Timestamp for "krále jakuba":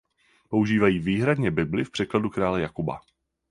2.29-2.99